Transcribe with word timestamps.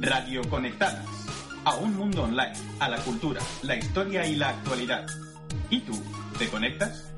Radio 0.00 0.42
Conectadas. 0.48 1.04
A 1.64 1.76
un 1.76 1.94
mundo 1.94 2.22
online, 2.22 2.54
a 2.78 2.88
la 2.88 2.96
cultura, 2.98 3.40
la 3.62 3.76
historia 3.76 4.26
y 4.26 4.34
la 4.34 4.48
actualidad. 4.48 5.06
¿Y 5.68 5.80
tú, 5.80 5.92
te 6.38 6.48
conectas? 6.48 7.12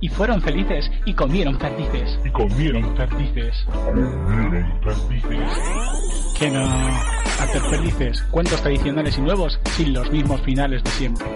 Y 0.00 0.08
fueron 0.08 0.42
felices 0.42 0.90
y 1.06 1.14
comieron 1.14 1.56
perdices. 1.58 2.18
Y 2.24 2.30
comieron 2.30 2.94
perdices. 2.96 3.54
Comieron 3.66 4.80
perdices. 4.80 6.34
Que 6.36 6.50
no 6.50 6.64
hacer 7.40 7.62
felices 7.70 8.22
cuentos 8.32 8.60
tradicionales 8.60 9.16
y 9.16 9.20
nuevos 9.20 9.60
sin 9.76 9.92
los 9.92 10.10
mismos 10.10 10.40
finales 10.42 10.82
de 10.82 10.90
siempre. 10.90 11.26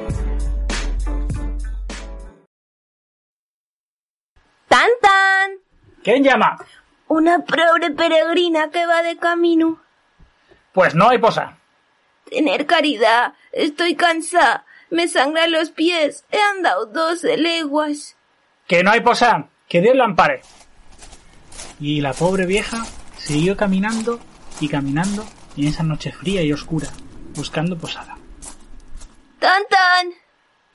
¡Tan 4.67 4.89
tan! 5.01 5.51
¿Quién 6.03 6.25
llama? 6.25 6.57
Una 7.13 7.41
pobre 7.41 7.91
peregrina 7.91 8.71
que 8.71 8.87
va 8.87 9.03
de 9.03 9.19
camino. 9.19 9.79
Pues 10.73 10.95
no 10.95 11.11
hay 11.11 11.19
posa. 11.19 11.59
Tener 12.25 12.65
caridad. 12.65 13.35
Estoy 13.53 13.97
cansada. 13.97 14.65
Me 14.89 15.07
sangran 15.09 15.53
los 15.53 15.73
pies. 15.73 16.25
He 16.31 16.41
andado 16.41 16.87
doce 16.87 17.37
leguas. 17.37 18.17
Que 18.67 18.83
no 18.83 18.93
hay 18.93 19.01
posa. 19.01 19.51
Que 19.69 19.83
Dios 19.83 19.95
la 19.95 20.05
ampare. 20.05 20.41
Y 21.79 22.01
la 22.01 22.15
pobre 22.15 22.47
vieja 22.47 22.83
siguió 23.19 23.59
caminando 23.59 24.19
y 24.59 24.71
caminando 24.71 25.27
en 25.59 25.69
esa 25.69 25.83
noche 25.83 26.13
fría 26.13 26.41
y 26.41 26.51
oscura, 26.51 26.89
buscando 27.35 27.77
posada. 27.77 28.17
¡Tan 29.39 29.63
tan! 29.69 30.15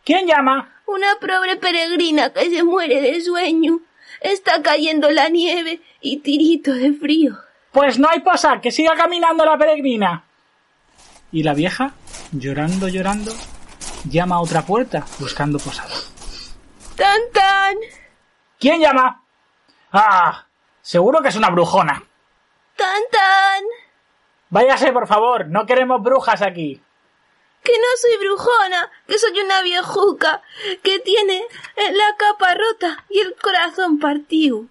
¿Quién 0.05 0.27
llama? 0.27 0.81
Una 0.85 1.15
pobre 1.19 1.55
peregrina 1.55 2.31
que 2.31 2.47
se 2.51 2.63
muere 2.63 3.01
de 3.01 3.21
sueño. 3.21 3.79
Está 4.21 4.61
cayendo 4.61 5.09
la 5.11 5.29
nieve 5.29 5.81
y 6.01 6.17
tirito 6.17 6.73
de 6.73 6.93
frío. 6.93 7.37
Pues 7.71 7.99
no 7.99 8.09
hay 8.09 8.21
posa, 8.21 8.59
que 8.61 8.71
siga 8.71 8.95
caminando 8.95 9.45
la 9.45 9.57
peregrina. 9.57 10.23
Y 11.31 11.43
la 11.43 11.53
vieja, 11.53 11.93
llorando, 12.31 12.87
llorando, 12.87 13.33
llama 14.09 14.37
a 14.37 14.41
otra 14.41 14.63
puerta 14.63 15.05
buscando 15.19 15.59
posada. 15.59 15.93
¡Tan 16.95 17.21
tan! 17.31 17.75
¿Quién 18.59 18.81
llama? 18.81 19.23
Ah, 19.91 20.45
seguro 20.81 21.21
que 21.21 21.29
es 21.29 21.35
una 21.35 21.49
brujona. 21.49 22.03
¡Tan 22.75 23.01
tan! 23.11 23.63
Váyase, 24.49 24.91
por 24.91 25.07
favor, 25.07 25.47
no 25.47 25.65
queremos 25.65 26.01
brujas 26.01 26.41
aquí. 26.41 26.81
Que 27.63 27.73
no 27.73 27.87
soy 28.01 28.17
brujona, 28.17 28.91
que 29.07 29.17
soy 29.17 29.39
una 29.39 29.61
viejuca, 29.61 30.41
que 30.83 30.99
tiene 30.99 31.43
la 31.75 32.15
capa 32.17 32.53
rota 32.53 33.05
y 33.09 33.19
el 33.19 33.35
corazón 33.35 33.99
partido. 33.99 34.65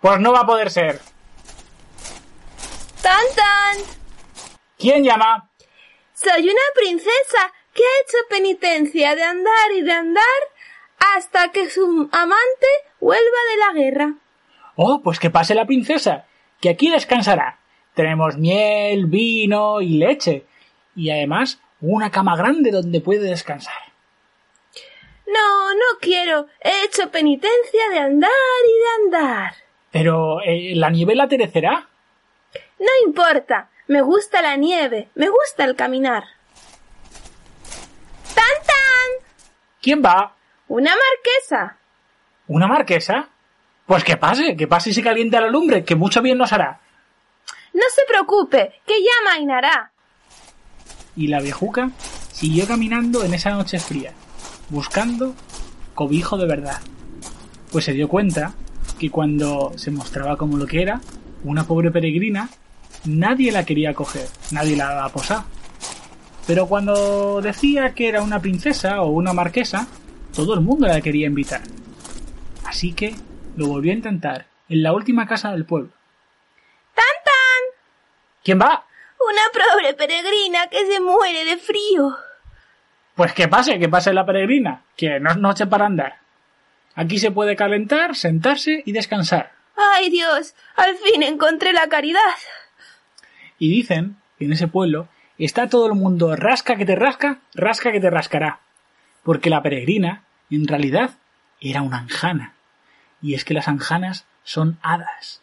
Pues 0.00 0.20
no 0.20 0.32
va 0.32 0.40
a 0.40 0.46
poder 0.46 0.70
ser. 0.70 1.00
¡Tan 3.02 3.24
tan! 3.34 3.84
¿Quién 4.78 5.04
llama? 5.04 5.48
Soy 6.12 6.44
una 6.44 6.60
princesa 6.74 7.52
que 7.72 7.82
ha 7.82 8.00
hecho 8.02 8.18
penitencia 8.28 9.14
de 9.14 9.24
andar 9.24 9.72
y 9.74 9.82
de 9.82 9.92
andar 9.92 10.24
hasta 11.16 11.50
que 11.50 11.70
su 11.70 12.08
amante 12.12 12.66
vuelva 13.00 13.22
de 13.50 13.56
la 13.56 13.72
guerra. 13.82 14.14
Oh, 14.76 15.02
pues 15.02 15.18
que 15.18 15.30
pase 15.30 15.54
la 15.54 15.66
princesa, 15.66 16.26
que 16.60 16.70
aquí 16.70 16.90
descansará. 16.90 17.58
Tenemos 17.94 18.36
miel, 18.36 19.06
vino 19.06 19.80
y 19.80 19.98
leche. 19.98 20.46
Y 20.94 21.10
además 21.10 21.60
una 21.82 22.10
cama 22.10 22.36
grande 22.36 22.70
donde 22.70 23.00
puede 23.00 23.28
descansar. 23.28 23.74
No, 25.26 25.74
no 25.74 25.98
quiero. 26.00 26.46
He 26.60 26.84
hecho 26.84 27.10
penitencia 27.10 27.90
de 27.90 27.98
andar 27.98 28.30
y 28.64 28.72
de 28.72 29.04
andar. 29.04 29.54
Pero 29.90 30.40
eh, 30.42 30.72
la 30.74 30.90
nieve 30.90 31.14
la 31.14 31.28
terecerá. 31.28 31.88
No 32.78 33.06
importa. 33.06 33.70
Me 33.88 34.00
gusta 34.00 34.40
la 34.42 34.56
nieve. 34.56 35.08
Me 35.14 35.28
gusta 35.28 35.64
el 35.64 35.74
caminar. 35.74 36.24
¡Tan 38.34 38.66
tan! 38.66 39.26
¿Quién 39.80 40.02
va? 40.02 40.34
Una 40.68 40.90
marquesa. 40.90 41.78
¿Una 42.46 42.66
marquesa? 42.66 43.28
Pues 43.86 44.04
que 44.04 44.16
pase, 44.16 44.56
que 44.56 44.68
pase 44.68 44.90
y 44.90 44.94
se 44.94 45.02
caliente 45.02 45.36
a 45.36 45.40
la 45.40 45.48
lumbre, 45.48 45.84
que 45.84 45.96
mucho 45.96 46.22
bien 46.22 46.38
nos 46.38 46.52
hará. 46.52 46.80
No 47.72 47.82
se 47.94 48.02
preocupe, 48.06 48.80
que 48.86 49.02
ya 49.02 49.30
mainará. 49.30 49.92
Y 51.16 51.28
la 51.28 51.40
viejuca 51.40 51.90
siguió 52.32 52.66
caminando 52.66 53.24
en 53.24 53.34
esa 53.34 53.50
noche 53.50 53.78
fría, 53.78 54.12
buscando 54.70 55.34
cobijo 55.94 56.36
de 56.38 56.46
verdad. 56.46 56.80
Pues 57.70 57.84
se 57.84 57.92
dio 57.92 58.08
cuenta 58.08 58.54
que 58.98 59.10
cuando 59.10 59.72
se 59.76 59.90
mostraba 59.90 60.36
como 60.36 60.56
lo 60.56 60.66
que 60.66 60.82
era, 60.82 61.00
una 61.44 61.64
pobre 61.64 61.90
peregrina, 61.90 62.48
nadie 63.04 63.52
la 63.52 63.64
quería 63.64 63.94
coger, 63.94 64.28
nadie 64.50 64.76
la 64.76 64.86
daba 64.86 65.08
posar. 65.10 65.44
Pero 66.46 66.66
cuando 66.66 67.40
decía 67.40 67.94
que 67.94 68.08
era 68.08 68.22
una 68.22 68.40
princesa 68.40 69.02
o 69.02 69.10
una 69.10 69.32
marquesa, 69.32 69.86
todo 70.34 70.54
el 70.54 70.60
mundo 70.60 70.86
la 70.86 71.00
quería 71.00 71.26
invitar. 71.26 71.62
Así 72.64 72.92
que 72.92 73.14
lo 73.56 73.68
volvió 73.68 73.92
a 73.92 73.96
intentar 73.96 74.46
en 74.68 74.82
la 74.82 74.92
última 74.92 75.26
casa 75.26 75.52
del 75.52 75.64
pueblo. 75.64 75.90
¡Tan 76.94 77.04
tan! 77.24 77.82
¿Quién 78.42 78.60
va? 78.60 78.86
Una 79.28 79.42
pobre 79.52 79.94
peregrina 79.94 80.68
que 80.68 80.86
se 80.86 81.00
muere 81.00 81.44
de 81.44 81.56
frío. 81.56 82.16
Pues 83.14 83.32
que 83.32 83.48
pase, 83.48 83.78
que 83.78 83.88
pase 83.88 84.12
la 84.12 84.26
peregrina, 84.26 84.82
que 84.96 85.20
no 85.20 85.30
es 85.30 85.36
noche 85.36 85.66
para 85.66 85.86
andar. 85.86 86.18
Aquí 86.94 87.18
se 87.18 87.30
puede 87.30 87.56
calentar, 87.56 88.16
sentarse 88.16 88.82
y 88.84 88.92
descansar. 88.92 89.52
¡Ay 89.76 90.10
Dios! 90.10 90.54
Al 90.76 90.96
fin 90.96 91.22
encontré 91.22 91.72
la 91.72 91.88
caridad. 91.88 92.20
Y 93.58 93.70
dicen 93.70 94.16
que 94.38 94.46
en 94.46 94.52
ese 94.52 94.68
pueblo 94.68 95.08
está 95.38 95.68
todo 95.68 95.86
el 95.86 95.94
mundo 95.94 96.34
rasca 96.36 96.76
que 96.76 96.84
te 96.84 96.96
rasca, 96.96 97.40
rasca 97.54 97.92
que 97.92 98.00
te 98.00 98.10
rascará. 98.10 98.60
Porque 99.22 99.50
la 99.50 99.62
peregrina, 99.62 100.24
en 100.50 100.66
realidad, 100.66 101.10
era 101.60 101.82
una 101.82 101.98
anjana. 101.98 102.54
Y 103.20 103.34
es 103.34 103.44
que 103.44 103.54
las 103.54 103.68
anjanas 103.68 104.26
son 104.42 104.78
hadas. 104.82 105.42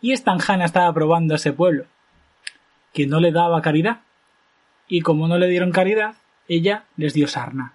Y 0.00 0.12
esta 0.12 0.30
anjana 0.30 0.64
estaba 0.64 0.92
probando 0.92 1.34
a 1.34 1.36
ese 1.36 1.52
pueblo, 1.52 1.86
que 2.98 3.06
no 3.06 3.20
le 3.20 3.30
daba 3.30 3.62
caridad. 3.62 4.00
Y 4.88 5.02
como 5.02 5.28
no 5.28 5.38
le 5.38 5.46
dieron 5.46 5.70
caridad, 5.70 6.16
ella 6.48 6.82
les 6.96 7.14
dio 7.14 7.28
sarna. 7.28 7.74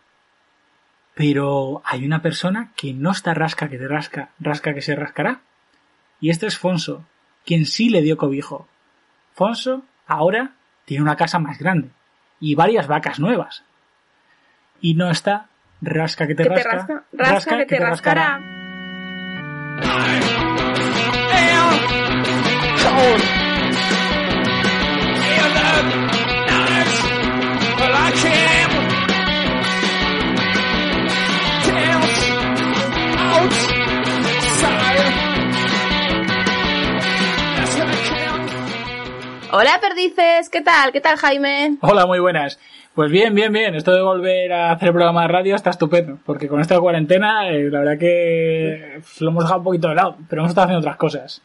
Pero 1.16 1.82
hay 1.86 2.06
una 2.06 2.22
persona 2.22 2.74
que 2.76 2.92
no 2.92 3.12
está 3.12 3.34
rasca 3.34 3.70
que 3.70 3.78
te 3.78 3.88
rasca, 3.88 4.32
rasca 4.42 4.74
que 4.74 4.82
se 4.82 4.98
rascará. 4.98 5.40
Y 6.20 6.30
este 6.30 6.46
es 6.46 6.58
Fonso, 6.58 7.06
quien 7.46 7.66
sí 7.66 7.88
le 7.88 8.02
dio 8.02 8.18
cobijo. 8.18 8.68
Fonso 9.34 9.86
ahora 10.08 10.56
tiene 10.84 11.04
una 11.04 11.16
casa 11.16 11.40
más 11.40 11.58
grande 11.58 11.88
y 12.42 12.56
varias 12.56 12.88
vacas 12.88 13.18
nuevas. 13.18 13.64
Y 14.82 14.96
no 14.96 15.10
está 15.10 15.48
rasca 15.82 16.28
que 16.28 16.36
te, 16.36 16.44
Que 16.44 16.50
te 16.50 16.64
rasca, 16.64 17.06
rasca, 17.14 17.34
rasca 17.34 17.58
que 17.60 17.66
te 17.66 17.80
rascará. 17.80 18.42
Hola 39.56 39.80
perdices, 39.80 40.50
¿qué 40.50 40.62
tal? 40.62 40.91
¿Qué 40.91 41.00
tal 41.00 41.16
Jaime? 41.16 41.78
Hola, 41.81 42.08
muy 42.08 42.18
buenas. 42.18 42.59
Pues 42.96 43.12
bien, 43.12 43.36
bien, 43.36 43.53
bien. 43.53 43.75
Esto 43.75 43.94
de 43.94 44.02
volver 44.02 44.52
a 44.52 44.72
hacer 44.72 44.90
programa 44.90 45.22
de 45.22 45.28
radio 45.28 45.56
está 45.56 45.69
estupendo. 45.69 46.18
Porque 46.25 46.47
con 46.47 46.59
esta 46.59 46.80
cuarentena, 46.80 47.51
eh, 47.51 47.69
la 47.69 47.81
verdad 47.81 48.00
que 48.00 49.00
lo 49.19 49.30
hemos 49.30 49.44
dejado 49.44 49.60
un 49.60 49.63
poquito 49.63 49.89
de 49.89 49.94
lado. 49.94 50.18
Pero 50.28 50.42
hemos 50.42 50.50
estado 50.50 50.66
haciendo 50.66 50.80
otras 50.80 50.98
cosas. 50.98 51.44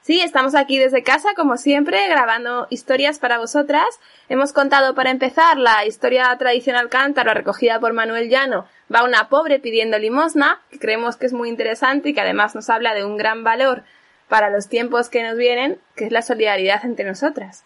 Sí, 0.00 0.20
estamos 0.22 0.56
aquí 0.56 0.76
desde 0.76 1.04
casa, 1.04 1.34
como 1.36 1.56
siempre, 1.56 2.08
grabando 2.08 2.66
historias 2.68 3.20
para 3.20 3.38
vosotras. 3.38 4.00
Hemos 4.28 4.52
contado 4.52 4.96
para 4.96 5.12
empezar 5.12 5.56
la 5.56 5.86
historia 5.86 6.36
tradicional 6.36 6.88
cántaro 6.88 7.32
recogida 7.32 7.78
por 7.78 7.92
Manuel 7.92 8.28
Llano. 8.28 8.66
Va 8.92 9.04
una 9.04 9.28
pobre 9.28 9.60
pidiendo 9.60 10.00
limosna, 10.00 10.62
que 10.68 10.80
creemos 10.80 11.16
que 11.16 11.26
es 11.26 11.32
muy 11.32 11.48
interesante 11.48 12.08
y 12.08 12.12
que 12.12 12.22
además 12.22 12.56
nos 12.56 12.68
habla 12.70 12.92
de 12.92 13.04
un 13.04 13.16
gran 13.16 13.44
valor 13.44 13.84
para 14.28 14.50
los 14.50 14.68
tiempos 14.68 15.08
que 15.08 15.22
nos 15.22 15.36
vienen, 15.36 15.78
que 15.94 16.06
es 16.06 16.12
la 16.12 16.22
solidaridad 16.22 16.84
entre 16.84 17.06
nosotras. 17.06 17.64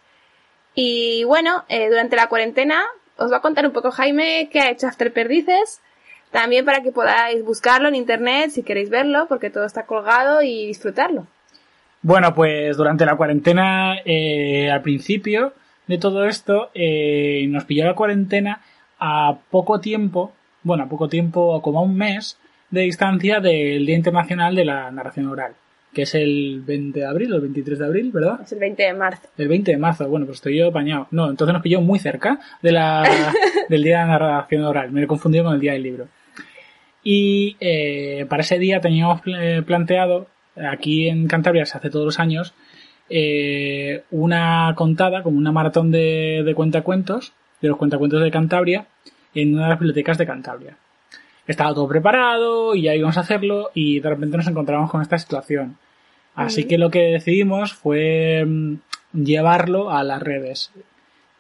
Y 0.75 1.25
bueno, 1.25 1.65
eh, 1.69 1.89
durante 1.89 2.17
la 2.17 2.29
cuarentena 2.29 2.85
os 3.17 3.33
va 3.33 3.39
a 3.39 3.43
contar 3.43 3.67
un 3.67 3.73
poco 3.73 3.91
Jaime 3.91 4.49
qué 4.51 4.61
ha 4.61 4.71
hecho 4.71 4.87
After 4.87 5.13
Perdices, 5.13 5.81
también 6.31 6.65
para 6.65 6.83
que 6.83 6.93
podáis 6.93 7.45
buscarlo 7.45 7.89
en 7.89 7.95
internet 7.95 8.51
si 8.51 8.63
queréis 8.63 8.89
verlo, 8.89 9.27
porque 9.29 9.51
todo 9.51 9.65
está 9.65 9.85
colgado 9.85 10.43
y 10.43 10.67
disfrutarlo. 10.67 11.27
Bueno, 12.03 12.35
pues 12.35 12.77
durante 12.77 13.05
la 13.05 13.17
cuarentena, 13.17 13.97
eh, 14.05 14.71
al 14.71 14.81
principio 14.81 15.53
de 15.87 15.99
todo 15.99 16.25
esto, 16.25 16.71
eh, 16.73 17.45
nos 17.49 17.65
pilló 17.65 17.85
la 17.85 17.95
cuarentena 17.95 18.63
a 18.99 19.37
poco 19.51 19.81
tiempo, 19.81 20.33
bueno, 20.63 20.85
a 20.85 20.89
poco 20.89 21.09
tiempo, 21.09 21.61
como 21.61 21.81
a 21.81 21.83
un 21.83 21.97
mes 21.97 22.39
de 22.71 22.83
distancia 22.83 23.41
del 23.41 23.85
Día 23.85 23.97
Internacional 23.97 24.55
de 24.55 24.65
la 24.65 24.91
Narración 24.91 25.27
Oral. 25.27 25.55
Que 25.93 26.03
es 26.03 26.15
el 26.15 26.63
20 26.65 27.01
de 27.01 27.07
abril 27.07 27.33
o 27.33 27.37
el 27.37 27.43
23 27.43 27.79
de 27.79 27.85
abril, 27.85 28.11
¿verdad? 28.13 28.41
Es 28.43 28.53
el 28.53 28.59
20 28.61 28.83
de 28.83 28.95
marzo. 28.95 29.29
El 29.37 29.49
20 29.49 29.73
de 29.73 29.77
marzo, 29.77 30.09
bueno, 30.09 30.27
pues 30.27 30.39
estoy 30.39 30.57
yo 30.59 30.69
apañado. 30.69 31.09
No, 31.11 31.29
entonces 31.31 31.53
nos 31.53 31.63
pilló 31.63 31.81
muy 31.81 31.99
cerca 31.99 32.39
de 32.63 32.73
la, 32.73 33.03
del 33.69 33.83
día 33.83 34.01
de 34.01 34.07
la 34.07 34.19
narración 34.19 34.65
oral. 34.65 34.93
Me 34.93 35.03
he 35.03 35.07
confundido 35.07 35.45
con 35.45 35.55
el 35.55 35.61
día 35.61 35.73
del 35.73 35.83
libro. 35.83 36.09
Y 37.03 37.57
eh, 37.61 38.27
para 38.29 38.43
ese 38.43 38.59
día 38.59 38.81
teníamos 38.81 39.21
pl- 39.23 39.63
planteado, 39.63 40.29
aquí 40.57 41.09
en 41.09 41.27
Cantabria 41.29 41.65
se 41.67 41.79
hace 41.79 41.91
todos 41.91 42.05
los 42.05 42.19
años, 42.21 42.55
eh, 43.09 44.03
una 44.11 44.75
contada, 44.77 45.23
como 45.23 45.39
una 45.39 45.51
maratón 45.53 45.91
de, 45.91 46.43
de 46.45 46.55
cuentacuentos, 46.55 47.33
de 47.61 47.69
los 47.69 47.79
cuentacuentos 47.79 48.23
de 48.23 48.31
Cantabria, 48.31 48.87
en 49.35 49.55
una 49.55 49.65
de 49.65 49.69
las 49.71 49.79
bibliotecas 49.79 50.19
de 50.19 50.27
Cantabria. 50.27 50.77
Estaba 51.47 51.75
todo 51.75 51.89
preparado 51.89 52.75
y 52.75 52.83
ya 52.83 52.95
íbamos 52.95 53.17
a 53.17 53.21
hacerlo 53.21 53.71
y 53.75 54.01
de 54.01 54.09
repente 54.09 54.37
nos 54.37 54.47
encontramos 54.47 54.91
con 54.91 55.03
esta 55.03 55.19
situación. 55.19 55.77
Así 56.35 56.65
que 56.65 56.79
lo 56.79 56.91
que 56.91 57.01
decidimos 57.01 57.75
fue 57.75 58.45
mm, 58.47 58.75
llevarlo 59.13 59.91
a 59.91 60.05
las 60.05 60.23
redes 60.23 60.73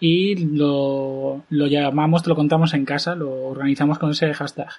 y 0.00 0.36
lo, 0.36 1.42
lo 1.48 1.66
llamamos, 1.66 2.22
te 2.22 2.30
lo 2.30 2.36
contamos 2.36 2.74
en 2.74 2.84
casa, 2.84 3.14
lo 3.14 3.48
organizamos 3.48 3.98
con 3.98 4.10
ese 4.10 4.32
hashtag. 4.32 4.70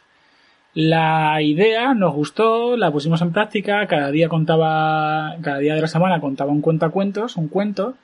La 0.73 1.41
idea 1.41 1.93
nos 1.93 2.13
gustó, 2.13 2.77
la 2.77 2.91
pusimos 2.91 3.21
en 3.21 3.33
práctica, 3.33 3.85
cada 3.87 4.09
día 4.09 4.29
contaba, 4.29 5.35
cada 5.41 5.57
día 5.57 5.75
de 5.75 5.81
la 5.81 5.87
semana 5.87 6.21
contaba 6.21 6.51
un 6.51 6.61
cuentacuentos, 6.61 7.35
un 7.35 7.49
cuento, 7.49 7.95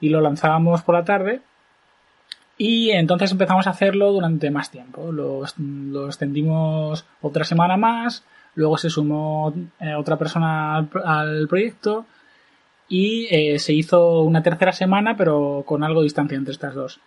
y 0.00 0.08
lo 0.08 0.20
lanzábamos 0.20 0.82
por 0.82 0.94
la 0.94 1.04
tarde. 1.04 1.40
Y 2.56 2.90
entonces 2.90 3.32
empezamos 3.32 3.66
a 3.66 3.70
hacerlo 3.70 4.12
durante 4.12 4.50
más 4.50 4.70
tiempo. 4.70 5.10
Lo, 5.10 5.42
lo 5.58 6.06
extendimos 6.06 7.04
otra 7.20 7.44
semana 7.44 7.76
más, 7.76 8.24
luego 8.54 8.78
se 8.78 8.90
sumó 8.90 9.52
eh, 9.80 9.94
otra 9.94 10.16
persona 10.16 10.76
al, 10.76 10.88
al 11.04 11.48
proyecto 11.48 12.06
y 12.88 13.26
eh, 13.30 13.58
se 13.58 13.72
hizo 13.72 14.22
una 14.22 14.42
tercera 14.42 14.72
semana, 14.72 15.16
pero 15.16 15.64
con 15.66 15.82
algo 15.82 16.00
de 16.00 16.04
distancia 16.04 16.36
entre 16.36 16.52
estas 16.52 16.74
dos. 16.74 17.00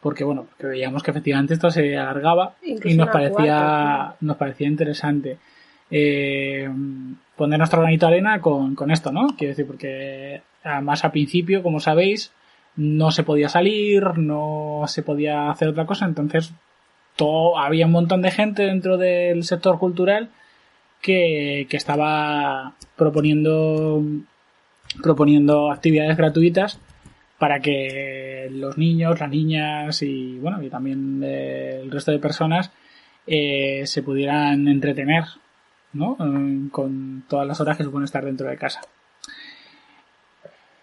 Porque 0.00 0.24
bueno, 0.24 0.46
porque 0.48 0.66
veíamos 0.66 1.02
que 1.02 1.10
efectivamente 1.10 1.54
esto 1.54 1.70
se 1.70 1.96
alargaba 1.96 2.54
Incluso 2.62 2.88
y 2.88 2.96
nos 2.96 3.08
parecía, 3.08 3.34
cuarta, 3.34 4.16
nos 4.20 4.36
parecía 4.36 4.68
interesante 4.68 5.38
eh, 5.90 6.68
poner 7.36 7.58
nuestro 7.58 7.80
granito 7.80 8.06
de 8.06 8.12
arena 8.12 8.40
con, 8.40 8.74
con 8.74 8.90
esto, 8.90 9.10
¿no? 9.10 9.28
Quiero 9.36 9.52
decir, 9.52 9.66
porque 9.66 10.42
además 10.62 11.04
al 11.04 11.10
principio, 11.10 11.62
como 11.62 11.80
sabéis, 11.80 12.32
no 12.78 13.10
se 13.10 13.24
podía 13.24 13.48
salir, 13.48 14.16
no 14.18 14.84
se 14.86 15.02
podía 15.02 15.50
hacer 15.50 15.68
otra 15.68 15.84
cosa, 15.84 16.06
entonces 16.06 16.54
todo, 17.16 17.58
había 17.58 17.86
un 17.86 17.92
montón 17.92 18.22
de 18.22 18.30
gente 18.30 18.62
dentro 18.62 18.96
del 18.96 19.42
sector 19.42 19.78
cultural 19.80 20.30
que, 21.02 21.66
que 21.68 21.76
estaba 21.76 22.74
proponiendo 22.96 24.02
proponiendo 25.02 25.70
actividades 25.70 26.16
gratuitas 26.16 26.80
para 27.38 27.60
que 27.60 28.48
los 28.52 28.78
niños, 28.78 29.18
las 29.20 29.28
niñas 29.28 30.00
y 30.02 30.38
bueno 30.38 30.62
y 30.62 30.70
también 30.70 31.22
el 31.22 31.90
resto 31.90 32.12
de 32.12 32.20
personas 32.20 32.70
eh, 33.26 33.82
se 33.86 34.02
pudieran 34.02 34.68
entretener 34.68 35.24
¿no? 35.92 36.16
Eh, 36.20 36.68
con 36.70 37.24
todas 37.28 37.46
las 37.46 37.60
horas 37.60 37.76
que 37.76 37.84
suponen 37.84 38.04
estar 38.04 38.24
dentro 38.24 38.48
de 38.48 38.56
casa. 38.56 38.80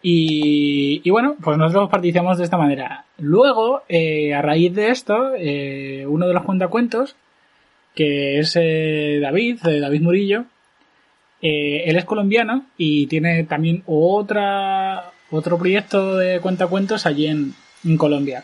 Y, 0.08 1.02
y 1.04 1.10
bueno, 1.10 1.36
pues 1.44 1.58
nosotros 1.58 1.90
participamos 1.90 2.38
de 2.38 2.44
esta 2.44 2.58
manera. 2.58 3.06
Luego, 3.18 3.82
eh, 3.90 4.36
a 4.36 4.42
raíz 4.44 4.72
de 4.76 4.90
esto, 4.90 5.34
eh, 5.36 6.06
uno 6.08 6.28
de 6.28 6.34
los 6.36 6.44
cuentacuentos, 6.44 7.16
que 7.96 8.38
es 8.38 8.56
eh, 8.56 9.18
David, 9.20 9.66
eh, 9.66 9.80
David 9.80 10.02
Murillo, 10.02 10.46
él 11.42 11.96
es 11.96 12.06
colombiano 12.06 12.68
y 12.78 13.08
tiene 13.08 13.46
también 13.46 13.82
otra, 13.88 15.12
otro 15.32 15.58
proyecto 15.58 16.18
de 16.18 16.40
cuentacuentos 16.40 17.08
allí 17.08 17.26
en, 17.26 17.56
en 17.84 17.98
Colombia. 17.98 18.44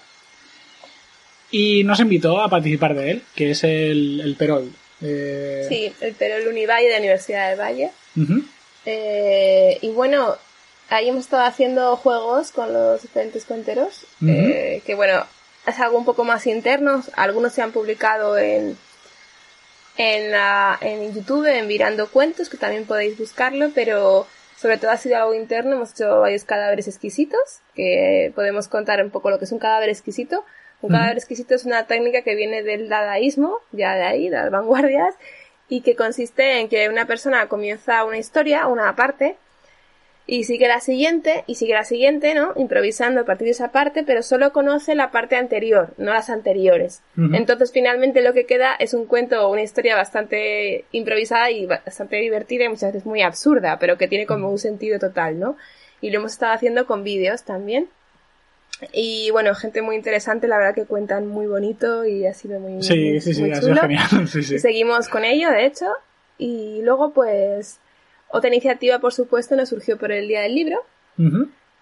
Y 1.52 1.84
nos 1.84 2.00
invitó 2.00 2.42
a 2.42 2.50
participar 2.50 2.96
de 2.96 3.12
él, 3.12 3.22
que 3.36 3.52
es 3.52 3.64
el, 3.64 4.20
el 4.20 4.36
Perol. 4.36 4.72
Sí, 5.00 5.92
el 6.02 6.16
pero 6.18 6.38
el 6.38 6.48
Univalle 6.48 6.88
de 6.88 6.94
la 6.94 7.00
Universidad 7.00 7.52
de 7.52 7.56
Valle. 7.56 7.92
Eh, 8.86 9.78
y 9.82 9.90
bueno, 9.90 10.36
ahí 10.92 11.10
hemos 11.10 11.22
estado 11.22 11.46
haciendo 11.46 11.96
juegos 11.96 12.52
con 12.52 12.72
los 12.72 13.02
diferentes 13.02 13.46
cuenteros, 13.46 14.06
eh, 14.28 14.84
que 14.86 14.94
bueno, 14.94 15.26
es 15.66 15.80
algo 15.80 15.98
un 15.98 16.06
poco 16.06 16.24
más 16.24 16.46
interno. 16.48 17.02
Algunos 17.16 17.54
se 17.54 17.62
han 17.62 17.72
publicado 17.72 18.38
en, 18.38 18.78
en, 19.98 20.32
la, 20.32 20.78
en 20.82 21.14
YouTube, 21.14 21.46
en 21.46 21.68
Virando 21.68 22.10
Cuentos, 22.10 22.50
que 22.50 22.58
también 22.58 22.86
podéis 22.86 23.18
buscarlo, 23.18 23.72
pero 23.74 24.28
sobre 24.58 24.78
todo 24.78 24.92
ha 24.92 24.98
sido 24.98 25.16
algo 25.18 25.34
interno. 25.34 25.78
Hemos 25.78 25.92
hecho 25.92 26.20
varios 26.20 26.44
cadáveres 26.44 26.88
exquisitos, 26.88 27.62
que 27.74 28.34
podemos 28.36 28.68
contar 28.68 29.02
un 29.04 29.12
poco 29.12 29.30
lo 29.30 29.40
que 29.40 29.46
es 29.46 29.52
un 29.52 29.60
cadáver 29.60 29.90
exquisito. 29.90 30.46
Un 30.82 30.90
cadáver 30.90 31.18
exquisito 31.18 31.56
es 31.56 31.64
una 31.64 31.86
técnica 31.86 32.24
que 32.24 32.36
viene 32.36 32.64
del 32.64 32.90
dadaísmo, 32.90 33.60
ya 33.72 33.96
de 33.96 34.04
ahí, 34.04 34.30
de 34.30 34.38
las 34.38 34.52
vanguardias, 34.52 35.16
y 35.70 35.82
que 35.82 35.96
consiste 35.96 36.60
en 36.60 36.68
que 36.68 36.90
una 36.90 37.06
persona 37.06 37.48
comienza 37.48 38.04
una 38.04 38.18
historia, 38.18 38.68
una 38.68 38.94
parte, 38.96 39.38
y 40.34 40.46
sigue 40.46 40.70
la 40.70 40.80
siguiente, 40.80 41.44
y 41.46 41.56
sigue 41.56 41.74
la 41.74 41.84
siguiente, 41.84 42.34
¿no? 42.34 42.54
Improvisando 42.56 43.20
a 43.20 43.26
partir 43.26 43.48
de 43.48 43.52
esa 43.52 43.74
parte, 43.74 44.04
pero 44.06 44.24
solo 44.24 44.54
conoce 44.54 44.96
la 44.96 45.12
parte 45.12 45.36
anterior, 45.36 45.90
no 45.98 46.14
las 46.14 46.30
anteriores. 46.30 47.02
Entonces, 47.34 47.74
finalmente 47.74 48.22
lo 48.22 48.32
que 48.32 48.46
queda 48.46 48.74
es 48.80 48.94
un 48.94 49.08
cuento 49.08 49.46
o 49.46 49.52
una 49.52 49.62
historia 49.62 49.98
bastante 49.98 50.86
improvisada 50.94 51.52
y 51.52 51.66
bastante 51.66 52.16
divertida 52.16 52.64
y 52.64 52.70
muchas 52.70 52.94
veces 52.94 53.06
muy 53.06 53.22
absurda, 53.22 53.78
pero 53.78 53.98
que 53.98 54.08
tiene 54.08 54.26
como 54.26 54.50
un 54.50 54.58
sentido 54.58 55.00
total, 55.00 55.38
¿no? 55.38 55.58
Y 56.00 56.12
lo 56.12 56.20
hemos 56.20 56.32
estado 56.32 56.54
haciendo 56.54 56.86
con 56.88 57.04
vídeos 57.04 57.44
también. 57.44 57.90
Y 58.94 59.32
bueno, 59.32 59.54
gente 59.54 59.82
muy 59.82 59.98
interesante, 59.98 60.48
la 60.48 60.58
verdad 60.58 60.74
que 60.76 60.86
cuentan 60.86 61.28
muy 61.28 61.46
bonito 61.46 62.06
y 62.06 62.26
ha 62.26 62.34
sido 62.34 62.58
muy, 62.62 62.82
Sí, 62.82 63.20
sí, 63.20 63.34
sí, 63.34 63.42
muy 63.42 63.52
ha 63.52 63.56
sido 63.56 63.68
chulo. 63.76 63.82
genial. 63.82 64.28
Seguimos 64.62 65.10
con 65.10 65.26
ello, 65.26 65.52
de 65.52 65.66
hecho. 65.66 65.88
Y 66.38 66.80
luego, 66.84 67.12
pues, 67.12 67.80
otra 68.32 68.50
iniciativa, 68.50 69.00
por 69.00 69.14
supuesto, 69.14 69.56
nos 69.56 69.70
surgió 69.70 69.98
por 69.98 70.12
el 70.12 70.28
Día 70.28 70.42
del 70.42 70.56
Libro, 70.56 70.84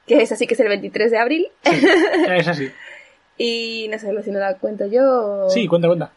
que 0.07 0.22
es 0.22 0.31
así 0.31 0.48
que 0.48 0.54
es 0.56 0.60
el 0.60 0.68
23 0.69 1.12
de 1.12 1.18
abril. 1.18 1.48
Es 1.63 2.48
así. 2.48 2.72
y 3.38 3.88
no 3.90 3.98
sé 4.00 4.24
si 4.24 4.31
no 4.31 4.40
la 4.40 4.56
cuento 4.57 4.86
yo. 4.88 5.46
o- 5.46 5.50
Sí, 5.50 5.68
cuenta, 5.68 5.88
cuenta. 5.88 6.12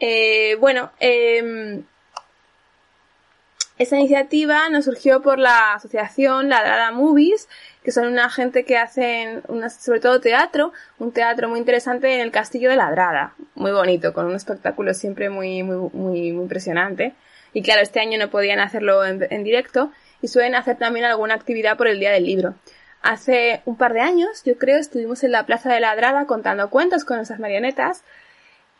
Eh, 0.00 0.56
bueno, 0.60 0.90
eh, 1.00 1.80
esta 3.78 3.96
iniciativa 3.96 4.68
nos 4.70 4.86
surgió 4.86 5.22
por 5.22 5.38
la 5.38 5.74
asociación 5.74 6.48
Ladrada 6.48 6.90
Movies, 6.90 7.48
que 7.84 7.92
son 7.92 8.06
una 8.08 8.28
gente 8.28 8.64
que 8.64 8.76
hacen 8.76 9.42
una- 9.46 9.70
sobre 9.70 10.00
todo 10.00 10.20
teatro, 10.20 10.72
un 10.98 11.12
teatro 11.12 11.48
muy 11.48 11.60
interesante 11.60 12.12
en 12.14 12.20
el 12.20 12.32
castillo 12.32 12.70
de 12.70 12.76
Ladrada, 12.76 13.34
muy 13.54 13.70
bonito, 13.70 14.12
con 14.12 14.26
un 14.26 14.34
espectáculo 14.34 14.94
siempre 14.94 15.30
muy, 15.30 15.62
muy, 15.62 15.76
muy, 15.92 16.32
muy 16.32 16.42
impresionante. 16.42 17.14
Y 17.52 17.62
claro, 17.62 17.82
este 17.82 18.00
año 18.00 18.18
no 18.18 18.30
podían 18.30 18.60
hacerlo 18.60 19.04
en, 19.04 19.26
en 19.30 19.44
directo 19.44 19.90
y 20.22 20.28
suelen 20.28 20.54
hacer 20.54 20.76
también 20.76 21.06
alguna 21.06 21.34
actividad 21.34 21.76
por 21.76 21.88
el 21.88 22.00
Día 22.00 22.10
del 22.10 22.24
Libro. 22.24 22.54
Hace 23.02 23.62
un 23.64 23.76
par 23.76 23.92
de 23.92 24.00
años, 24.00 24.42
yo 24.44 24.58
creo, 24.58 24.78
estuvimos 24.78 25.22
en 25.22 25.32
la 25.32 25.46
Plaza 25.46 25.72
de 25.72 25.80
Ladrada 25.80 26.26
contando 26.26 26.68
cuentos 26.70 27.04
con 27.04 27.16
nuestras 27.16 27.38
marionetas 27.38 28.02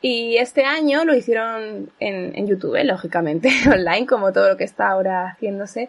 y 0.00 0.36
este 0.36 0.64
año 0.64 1.04
lo 1.04 1.14
hicieron 1.14 1.90
en, 1.98 2.36
en 2.36 2.46
YouTube, 2.46 2.76
¿eh? 2.76 2.84
lógicamente, 2.84 3.50
online, 3.72 4.06
como 4.06 4.32
todo 4.32 4.48
lo 4.48 4.56
que 4.56 4.64
está 4.64 4.88
ahora 4.88 5.30
haciéndose. 5.30 5.88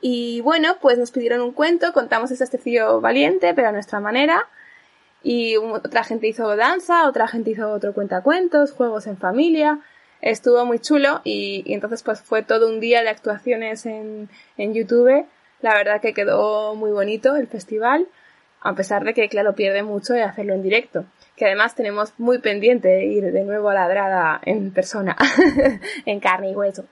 Y 0.00 0.40
bueno, 0.42 0.76
pues 0.80 0.98
nos 0.98 1.10
pidieron 1.10 1.40
un 1.40 1.52
cuento, 1.52 1.92
contamos 1.92 2.30
ese 2.30 2.44
estecillo 2.44 3.00
valiente, 3.00 3.54
pero 3.54 3.68
a 3.68 3.72
nuestra 3.72 4.00
manera. 4.00 4.46
Y 5.22 5.56
otra 5.56 6.04
gente 6.04 6.28
hizo 6.28 6.56
danza, 6.56 7.08
otra 7.08 7.26
gente 7.26 7.50
hizo 7.50 7.70
otro 7.72 7.92
cuentacuentos, 7.94 8.72
juegos 8.72 9.06
en 9.06 9.16
familia. 9.16 9.80
Estuvo 10.20 10.64
muy 10.64 10.78
chulo 10.80 11.20
y, 11.24 11.62
y 11.64 11.74
entonces 11.74 12.02
pues 12.02 12.20
fue 12.20 12.42
todo 12.42 12.68
un 12.68 12.80
día 12.80 13.02
de 13.02 13.08
actuaciones 13.08 13.86
en, 13.86 14.28
en 14.56 14.74
YouTube. 14.74 15.26
La 15.60 15.74
verdad 15.74 16.00
que 16.00 16.14
quedó 16.14 16.74
muy 16.74 16.90
bonito 16.90 17.36
el 17.36 17.46
festival, 17.46 18.08
a 18.60 18.74
pesar 18.74 19.04
de 19.04 19.14
que, 19.14 19.28
claro, 19.28 19.54
pierde 19.54 19.82
mucho 19.82 20.12
de 20.12 20.22
hacerlo 20.22 20.54
en 20.54 20.62
directo. 20.62 21.04
Que 21.36 21.46
además 21.46 21.74
tenemos 21.74 22.12
muy 22.18 22.38
pendiente 22.38 22.88
de 22.88 23.06
ir 23.06 23.32
de 23.32 23.44
nuevo 23.44 23.68
a 23.68 23.74
la 23.74 23.82
Ladrada 23.82 24.40
en 24.44 24.72
persona, 24.72 25.16
en 26.06 26.20
carne 26.20 26.50
y 26.50 26.54
hueso. 26.56 26.86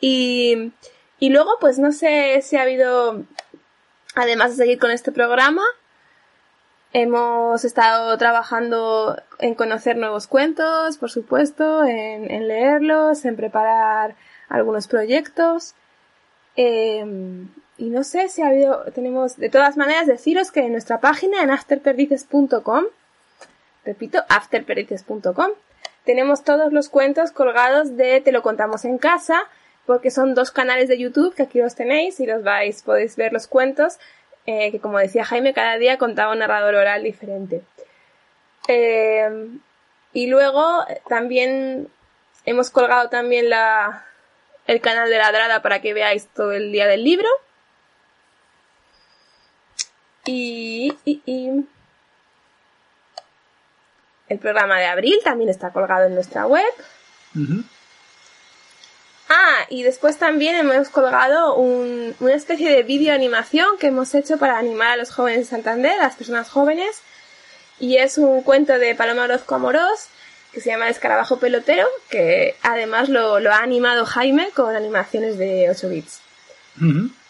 y, 0.00 0.72
y 1.18 1.30
luego, 1.30 1.56
pues 1.60 1.78
no 1.78 1.90
sé 1.92 2.40
si 2.42 2.56
ha 2.56 2.62
habido, 2.62 3.24
además 4.14 4.50
de 4.50 4.56
seguir 4.56 4.78
con 4.78 4.92
este 4.92 5.10
programa, 5.10 5.62
hemos 6.92 7.64
estado 7.64 8.16
trabajando 8.18 9.20
en 9.38 9.54
conocer 9.54 9.96
nuevos 9.96 10.26
cuentos, 10.26 10.98
por 10.98 11.10
supuesto, 11.10 11.84
en, 11.84 12.30
en 12.30 12.48
leerlos, 12.48 13.24
en 13.24 13.36
preparar 13.36 14.14
algunos 14.48 14.88
proyectos. 14.88 15.74
Eh, 16.56 17.46
y 17.80 17.88
no 17.88 18.04
sé 18.04 18.28
si 18.28 18.42
ha 18.42 18.48
habido, 18.48 18.84
tenemos, 18.94 19.38
de 19.38 19.48
todas 19.48 19.78
maneras, 19.78 20.06
deciros 20.06 20.50
que 20.50 20.60
en 20.60 20.72
nuestra 20.72 21.00
página, 21.00 21.42
en 21.42 21.50
afterperdices.com, 21.50 22.84
repito, 23.86 24.22
afterperdices.com, 24.28 25.48
tenemos 26.04 26.44
todos 26.44 26.74
los 26.74 26.90
cuentos 26.90 27.32
colgados 27.32 27.96
de 27.96 28.20
Te 28.20 28.32
lo 28.32 28.42
contamos 28.42 28.84
en 28.84 28.98
casa, 28.98 29.44
porque 29.86 30.10
son 30.10 30.34
dos 30.34 30.50
canales 30.50 30.90
de 30.90 30.98
YouTube 30.98 31.34
que 31.34 31.44
aquí 31.44 31.58
los 31.58 31.74
tenéis 31.74 32.20
y 32.20 32.26
los 32.26 32.44
vais, 32.44 32.82
podéis 32.82 33.16
ver 33.16 33.32
los 33.32 33.46
cuentos, 33.46 33.98
eh, 34.50 34.72
que 34.72 34.80
como 34.80 34.98
decía 34.98 35.24
Jaime, 35.24 35.54
cada 35.54 35.78
día 35.78 35.96
contaba 35.96 36.32
un 36.32 36.40
narrador 36.40 36.74
oral 36.74 37.04
diferente. 37.04 37.62
Eh, 38.66 39.30
y 40.12 40.26
luego 40.26 40.84
también 41.08 41.88
hemos 42.44 42.70
colgado 42.70 43.08
también 43.08 43.48
la, 43.48 44.04
el 44.66 44.80
canal 44.80 45.08
de 45.08 45.18
la 45.18 45.30
Drada 45.30 45.62
para 45.62 45.80
que 45.80 45.94
veáis 45.94 46.26
todo 46.28 46.52
el 46.52 46.72
día 46.72 46.88
del 46.88 47.04
libro. 47.04 47.28
Y, 50.24 50.96
y, 51.04 51.22
y 51.26 51.64
el 54.28 54.38
programa 54.38 54.78
de 54.78 54.86
abril 54.86 55.18
también 55.22 55.48
está 55.48 55.70
colgado 55.70 56.06
en 56.06 56.14
nuestra 56.14 56.46
web. 56.46 56.72
Ah, 59.32 59.64
y 59.68 59.84
después 59.84 60.18
también 60.18 60.56
hemos 60.56 60.88
colgado 60.88 61.54
un- 61.54 62.14
una 62.18 62.34
especie 62.34 62.68
de 62.68 62.82
vídeo 62.82 63.14
animación 63.14 63.78
que 63.78 63.86
hemos 63.86 64.12
hecho 64.14 64.38
para 64.38 64.58
animar 64.58 64.88
a 64.90 64.96
los 64.96 65.10
jóvenes 65.12 65.38
de 65.40 65.44
Santander, 65.46 65.92
a 66.00 66.02
las 66.04 66.16
personas 66.16 66.50
jóvenes. 66.50 67.00
Y 67.78 67.96
es 67.98 68.18
un 68.18 68.42
cuento 68.42 68.76
de 68.78 68.94
Paloma 68.96 69.22
Orozco 69.24 69.54
Amorós 69.54 70.08
que 70.52 70.60
se 70.60 70.70
llama 70.70 70.86
El 70.86 70.90
escarabajo 70.90 71.38
pelotero, 71.38 71.86
que 72.08 72.56
además 72.62 73.08
lo, 73.08 73.38
lo 73.38 73.52
ha 73.52 73.58
animado 73.58 74.04
Jaime 74.04 74.50
con 74.50 74.74
animaciones 74.74 75.38
de 75.38 75.70
8 75.70 75.88
bits. 75.88 76.20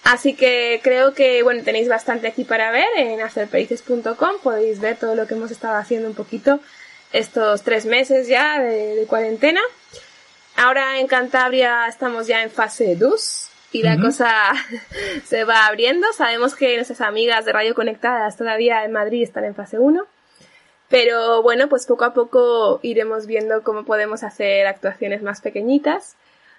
Así 0.04 0.32
que 0.34 0.80
creo 0.82 1.12
que 1.12 1.42
bueno 1.42 1.62
tenéis 1.62 1.86
bastante 1.88 2.26
aquí 2.28 2.44
para 2.44 2.70
ver 2.70 2.86
en 2.96 3.20
hacerperices.com 3.20 4.36
podéis 4.42 4.80
ver 4.80 4.96
todo 4.96 5.14
lo 5.14 5.26
que 5.26 5.34
hemos 5.34 5.50
estado 5.50 5.76
haciendo 5.76 6.08
un 6.08 6.14
poquito 6.14 6.60
estos 7.12 7.62
tres 7.62 7.84
meses 7.84 8.26
ya 8.26 8.58
de, 8.58 8.94
de 8.96 9.04
cuarentena. 9.06 9.60
Ahora 10.62 11.00
en 11.00 11.06
Cantabria 11.06 11.86
estamos 11.88 12.26
ya 12.26 12.42
en 12.42 12.50
fase 12.50 12.94
2 12.94 13.50
y 13.72 13.82
la 13.82 13.98
cosa 13.98 14.52
se 15.24 15.44
va 15.44 15.66
abriendo. 15.66 16.06
Sabemos 16.12 16.54
que 16.54 16.76
nuestras 16.76 17.00
amigas 17.00 17.46
de 17.46 17.52
Radio 17.54 17.74
Conectadas 17.74 18.36
todavía 18.36 18.84
en 18.84 18.92
Madrid 18.92 19.22
están 19.22 19.46
en 19.46 19.54
fase 19.54 19.78
1. 19.78 20.04
Pero 20.90 21.42
bueno, 21.42 21.70
pues 21.70 21.86
poco 21.86 22.04
a 22.04 22.12
poco 22.12 22.78
iremos 22.82 23.26
viendo 23.26 23.62
cómo 23.62 23.86
podemos 23.86 24.22
hacer 24.22 24.66
actuaciones 24.66 25.22
más 25.22 25.40
pequeñitas. 25.40 26.16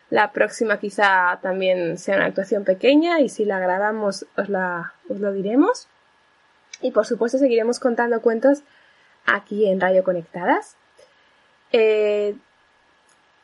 La 0.10 0.31
próxima 0.31 0.79
quizá 0.79 1.38
también 1.43 2.00
sea 2.00 2.15
una 2.15 2.25
actuación 2.25 2.63
pequeña 2.63 3.20
y 3.20 3.29
si 3.29 3.46
la 3.46 3.60
grabamos 3.60 4.25
os, 4.36 4.50
la, 4.50 4.96
os 5.10 5.20
lo 5.20 5.31
diremos. 5.31 5.88
Y 6.81 6.89
por 6.89 7.05
supuesto 7.05 7.38
seguiremos 7.38 7.79
contando 7.79 8.20
cuentos 8.24 8.63
aquí 9.27 9.70
en 9.70 9.79
Radio 9.79 10.03
Conectadas. 10.03 10.75
Eh, 11.72 12.34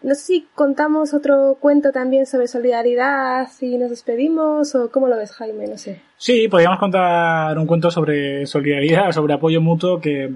no 0.04 0.13
sé 0.13 0.22
si 0.22 0.48
contamos 0.54 1.13
otro 1.13 1.58
cuento 1.60 1.92
también 1.92 2.25
sobre 2.25 2.48
solidaridad 2.48 3.48
y 3.62 3.77
nos 3.77 3.89
despedimos 3.89 4.75
o 4.75 4.92
cómo 4.92 5.08
lo 5.08 5.18
ves 5.18 5.32
Jaime, 5.34 5.68
no 5.68 5.77
sé. 5.77 6.01
Sí, 6.18 6.48
podríamos 6.48 6.80
contar 6.80 7.58
un 7.58 7.66
cuento 7.66 7.89
sobre 7.89 8.46
solidaridad, 8.46 9.12
sobre 9.12 9.34
apoyo 9.34 9.60
mutuo 9.60 10.00
que, 10.00 10.32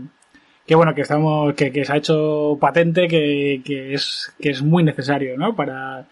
que 0.65 0.75
bueno, 0.75 0.95
que 0.95 1.01
estamos, 1.01 1.53
que, 1.53 1.71
que 1.71 1.85
se 1.85 1.93
ha 1.93 1.97
hecho 1.97 2.57
patente, 2.59 3.07
que, 3.07 3.61
que 3.63 3.93
es, 3.93 4.33
que 4.39 4.49
es 4.49 4.63
muy 4.63 4.83
necesario, 4.83 5.37
¿no? 5.37 5.55
Para, 5.55 6.07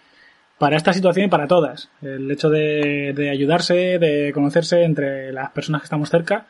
para 0.59 0.77
esta 0.77 0.93
situación 0.93 1.25
y 1.25 1.29
para 1.29 1.47
todas. 1.47 1.89
El 2.01 2.29
hecho 2.29 2.49
de, 2.49 3.13
de 3.15 3.29
ayudarse, 3.31 3.97
de 3.97 4.31
conocerse 4.33 4.83
entre 4.83 5.33
las 5.33 5.49
personas 5.51 5.81
que 5.81 5.85
estamos 5.85 6.09
cerca 6.09 6.45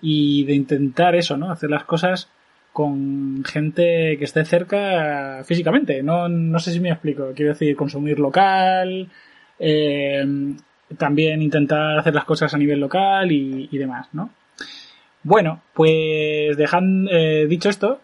y 0.00 0.44
de 0.44 0.54
intentar 0.54 1.16
eso, 1.16 1.36
¿no? 1.36 1.50
Hacer 1.50 1.70
las 1.70 1.84
cosas 1.84 2.28
con 2.74 3.44
gente 3.44 4.16
que 4.18 4.24
esté 4.24 4.44
cerca 4.44 5.44
físicamente. 5.44 6.02
No, 6.02 6.28
no 6.28 6.58
sé 6.58 6.72
si 6.72 6.80
me 6.80 6.90
explico. 6.90 7.30
Quiero 7.32 7.52
decir, 7.52 7.76
consumir 7.76 8.18
local, 8.18 9.08
eh, 9.60 10.26
también 10.98 11.40
intentar 11.40 11.96
hacer 11.96 12.16
las 12.16 12.24
cosas 12.24 12.52
a 12.52 12.58
nivel 12.58 12.80
local 12.80 13.30
y, 13.30 13.78
demás, 13.78 14.08
¿no? 14.12 14.30
Bueno, 15.22 15.62
pues 15.72 16.56
dejando 16.56 17.12
eh, 17.12 17.46
dicho 17.46 17.68
esto, 17.68 18.00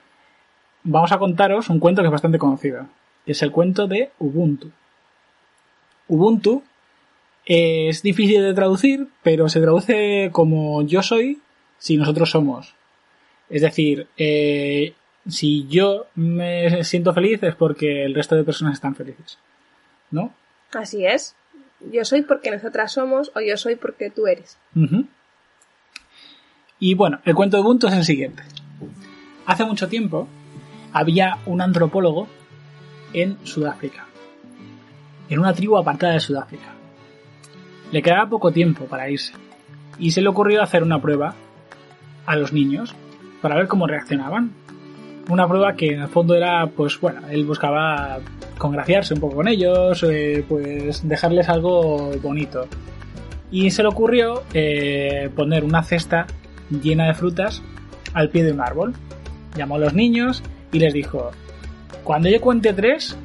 vamos 0.84 1.10
a 1.10 1.18
contaros 1.18 1.68
un 1.68 1.80
cuento 1.80 2.02
que 2.02 2.06
es 2.06 2.12
bastante 2.12 2.38
conocido, 2.38 2.86
que 3.26 3.32
es 3.32 3.42
el 3.42 3.50
cuento 3.50 3.88
de 3.88 4.10
Ubuntu. 4.20 4.70
Ubuntu 6.06 6.62
es 7.44 8.02
difícil 8.02 8.40
de 8.40 8.54
traducir, 8.54 9.08
pero 9.24 9.48
se 9.48 9.60
traduce 9.60 10.28
como 10.30 10.82
yo 10.82 11.02
soy 11.02 11.40
si 11.78 11.96
nosotros 11.96 12.30
somos. 12.30 12.76
Es 13.50 13.62
decir, 13.62 14.06
eh, 14.16 14.94
si 15.28 15.66
yo 15.66 16.06
me 16.14 16.84
siento 16.84 17.12
feliz 17.12 17.42
es 17.42 17.54
porque 17.56 18.04
el 18.04 18.14
resto 18.14 18.36
de 18.36 18.44
personas 18.44 18.74
están 18.74 18.94
felices. 18.94 19.38
¿No? 20.10 20.32
Así 20.72 21.04
es. 21.04 21.34
Yo 21.92 22.04
soy 22.04 22.22
porque 22.22 22.50
nosotras 22.50 22.92
somos 22.92 23.32
o 23.34 23.40
yo 23.40 23.56
soy 23.56 23.76
porque 23.76 24.10
tú 24.10 24.26
eres. 24.26 24.58
Y 26.78 26.94
bueno, 26.94 27.20
el 27.24 27.34
cuento 27.34 27.56
de 27.56 27.62
Ubuntu 27.62 27.88
es 27.88 27.94
el 27.94 28.04
siguiente. 28.04 28.42
Hace 29.46 29.64
mucho 29.64 29.88
tiempo 29.88 30.28
había 30.92 31.38
un 31.46 31.60
antropólogo 31.60 32.28
en 33.12 33.38
Sudáfrica, 33.44 34.06
en 35.28 35.38
una 35.38 35.54
tribu 35.54 35.76
apartada 35.76 36.12
de 36.12 36.20
Sudáfrica. 36.20 36.74
Le 37.90 38.02
quedaba 38.02 38.28
poco 38.28 38.52
tiempo 38.52 38.84
para 38.84 39.10
irse 39.10 39.32
y 39.98 40.12
se 40.12 40.22
le 40.22 40.28
ocurrió 40.28 40.62
hacer 40.62 40.82
una 40.82 41.00
prueba 41.00 41.34
a 42.26 42.36
los 42.36 42.52
niños 42.52 42.94
para 43.40 43.56
ver 43.56 43.68
cómo 43.68 43.86
reaccionaban. 43.86 44.52
Una 45.28 45.46
prueba 45.46 45.74
que 45.74 45.94
en 45.94 46.02
el 46.02 46.08
fondo 46.08 46.34
era, 46.34 46.66
pues 46.66 47.00
bueno, 47.00 47.20
él 47.30 47.44
buscaba 47.44 48.18
congraciarse 48.58 49.14
un 49.14 49.20
poco 49.20 49.36
con 49.36 49.48
ellos, 49.48 50.02
eh, 50.02 50.44
pues 50.48 51.06
dejarles 51.08 51.48
algo 51.48 52.10
bonito. 52.22 52.66
Y 53.50 53.70
se 53.70 53.82
le 53.82 53.88
ocurrió 53.88 54.42
eh, 54.54 55.30
poner 55.34 55.64
una 55.64 55.82
cesta 55.82 56.26
llena 56.82 57.06
de 57.06 57.14
frutas 57.14 57.62
al 58.12 58.28
pie 58.28 58.44
de 58.44 58.52
un 58.52 58.60
árbol. 58.60 58.94
Llamó 59.56 59.76
a 59.76 59.78
los 59.78 59.94
niños 59.94 60.42
y 60.72 60.78
les 60.78 60.92
dijo, 60.92 61.30
cuando 62.04 62.28
yo 62.28 62.40
cuente 62.40 62.72
tres, 62.72 63.16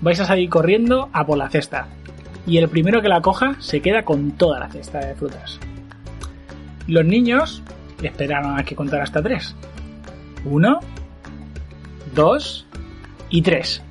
vais 0.00 0.20
a 0.20 0.26
salir 0.26 0.48
corriendo 0.48 1.08
a 1.12 1.26
por 1.26 1.38
la 1.38 1.50
cesta. 1.50 1.88
Y 2.46 2.58
el 2.58 2.68
primero 2.68 3.02
que 3.02 3.08
la 3.08 3.20
coja 3.20 3.56
se 3.58 3.80
queda 3.80 4.04
con 4.04 4.32
toda 4.32 4.60
la 4.60 4.68
cesta 4.68 5.00
de 5.00 5.14
frutas. 5.14 5.58
Los 6.86 7.04
niños 7.04 7.62
esperaron 8.02 8.58
a 8.58 8.64
que 8.64 8.74
contara 8.74 9.02
hasta 9.04 9.22
tres. 9.22 9.54
Uno, 10.44 10.80
dos 12.14 12.66
y 13.30 13.42
tres. 13.42 13.82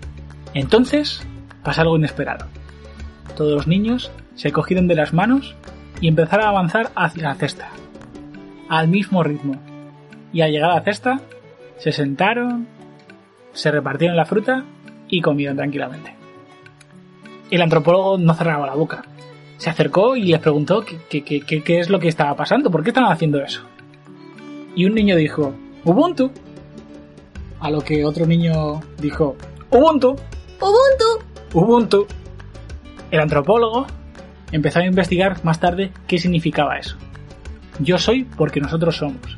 Entonces 0.54 1.26
pasa 1.64 1.82
algo 1.82 1.98
inesperado. 1.98 2.46
Todos 3.36 3.52
los 3.54 3.68
niños 3.68 4.12
se 4.36 4.52
cogieron 4.52 4.88
de 4.88 4.96
las 4.96 5.14
manos 5.14 5.56
y 6.02 6.08
empezaron 6.08 6.46
a 6.46 6.50
avanzar 6.50 6.92
hacia 6.96 7.24
la 7.24 7.36
cesta, 7.36 7.70
al 8.70 8.88
mismo 8.88 9.24
ritmo. 9.24 9.56
Y 10.32 10.42
al 10.42 10.52
llegar 10.52 10.72
a 10.72 10.76
la 10.76 10.82
cesta, 10.84 11.20
se 11.78 11.92
sentaron, 11.92 12.68
se 13.54 13.72
repartieron 13.72 14.16
la 14.18 14.26
fruta 14.26 14.64
y 15.08 15.22
comieron 15.22 15.58
tranquilamente. 15.58 16.14
El 17.52 17.62
antropólogo 17.62 18.18
no 18.18 18.34
cerraba 18.34 18.66
la 18.68 18.76
boca. 18.76 19.04
Se 19.58 19.70
acercó 19.70 20.16
y 20.16 20.24
les 20.24 20.40
preguntó 20.40 20.84
qué, 20.84 20.98
qué- 21.24 21.24
qué- 21.42 21.62
qué- 21.64 21.80
es 21.80 21.90
lo 21.90 22.00
que 22.00 22.08
estaba 22.10 22.36
pasando, 22.36 22.70
por 22.72 22.84
qué 22.84 22.90
estaban 22.90 23.12
haciendo 23.12 23.40
eso. 23.42 23.64
Y 24.76 24.86
un 24.86 24.94
niño 24.94 25.16
dijo, 25.16 25.56
Ubuntu. 25.86 26.32
A 27.60 27.72
lo 27.72 27.82
que 27.82 28.06
otro 28.06 28.26
niño 28.26 28.82
dijo, 29.00 29.38
Ubuntu. 29.72 30.18
Ubuntu. 30.60 31.26
Ubuntu. 31.54 32.08
El 33.10 33.22
antropólogo 33.22 33.88
empezó 34.52 34.80
a 34.80 34.86
investigar 34.86 35.44
más 35.46 35.60
tarde 35.60 35.92
qué 36.08 36.18
significaba 36.18 36.78
eso. 36.78 36.98
Yo 37.80 37.98
soy 37.98 38.24
porque 38.24 38.60
nosotros 38.60 38.98
somos. 38.98 39.38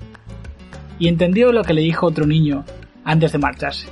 Y 0.99 1.07
entendió 1.07 1.51
lo 1.51 1.63
que 1.63 1.73
le 1.73 1.81
dijo 1.81 2.07
otro 2.07 2.25
niño 2.25 2.65
antes 3.03 3.31
de 3.31 3.37
marcharse. 3.37 3.87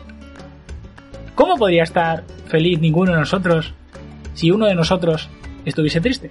¿Cómo 1.36 1.58
podría 1.58 1.84
estar 1.84 2.24
feliz 2.48 2.80
ninguno 2.80 3.12
de 3.12 3.20
nosotros 3.20 3.74
si 4.34 4.50
uno 4.50 4.66
de 4.66 4.76
nosotros 4.76 5.30
estuviese 5.66 6.02
triste? 6.02 6.30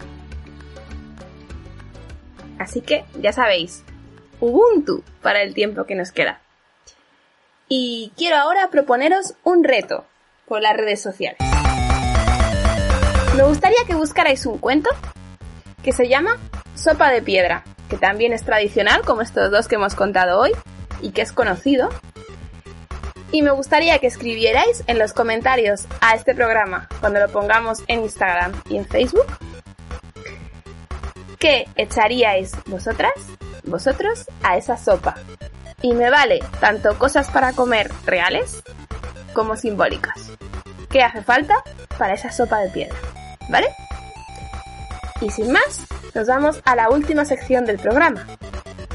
Así 2.59 2.80
que 2.80 3.04
ya 3.21 3.33
sabéis, 3.33 3.85
Ubuntu 4.44 5.02
para 5.22 5.40
el 5.40 5.54
tiempo 5.54 5.84
que 5.84 5.94
nos 5.94 6.12
queda. 6.12 6.40
Y 7.66 8.12
quiero 8.16 8.36
ahora 8.36 8.68
proponeros 8.70 9.34
un 9.42 9.64
reto 9.64 10.04
por 10.46 10.60
las 10.60 10.76
redes 10.76 11.00
sociales. 11.00 11.38
Me 13.36 13.42
gustaría 13.42 13.78
que 13.86 13.94
buscarais 13.94 14.44
un 14.44 14.58
cuento 14.58 14.90
que 15.82 15.92
se 15.92 16.08
llama 16.08 16.36
Sopa 16.74 17.10
de 17.10 17.22
Piedra, 17.22 17.64
que 17.88 17.96
también 17.96 18.34
es 18.34 18.44
tradicional 18.44 19.00
como 19.02 19.22
estos 19.22 19.50
dos 19.50 19.66
que 19.66 19.76
hemos 19.76 19.94
contado 19.94 20.38
hoy 20.38 20.52
y 21.00 21.12
que 21.12 21.22
es 21.22 21.32
conocido. 21.32 21.88
Y 23.32 23.40
me 23.40 23.50
gustaría 23.50 23.98
que 23.98 24.08
escribierais 24.08 24.84
en 24.86 24.98
los 24.98 25.14
comentarios 25.14 25.86
a 26.02 26.14
este 26.14 26.34
programa 26.34 26.88
cuando 27.00 27.18
lo 27.18 27.28
pongamos 27.30 27.82
en 27.88 28.02
Instagram 28.02 28.52
y 28.68 28.76
en 28.76 28.84
Facebook 28.84 29.26
¿Qué 31.44 31.68
echaríais 31.76 32.52
vosotras, 32.64 33.12
vosotros, 33.66 34.25
a 34.42 34.56
esa 34.56 34.76
sopa? 34.76 35.14
Y 35.83 35.94
me 35.94 36.11
vale 36.11 36.40
tanto 36.61 36.99
cosas 36.99 37.30
para 37.30 37.52
comer 37.52 37.90
reales 38.06 38.62
como 39.33 39.56
simbólicas. 39.56 40.30
¿Qué 40.88 41.02
hace 41.02 41.23
falta 41.23 41.54
para 41.99 42.14
esa 42.14 42.30
sopa 42.30 42.61
de 42.61 42.71
piedra? 42.71 42.97
¿vale? 43.49 43.66
Y 45.21 45.30
sin 45.30 45.52
más, 45.52 45.87
nos 46.14 46.26
vamos 46.26 46.61
a 46.64 46.76
la 46.76 46.90
última 46.90 47.25
sección 47.25 47.64
del 47.64 47.78
programa. 47.78 48.26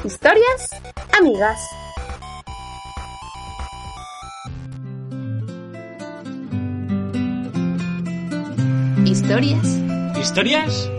Historias 0.04 0.70
amigas. 1.18 1.60
Historias. 9.04 9.66
¿Historias? 10.16 10.90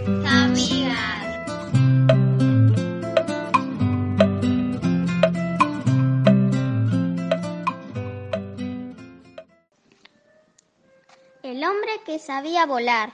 Sabía 12.32 12.66
volar. 12.66 13.12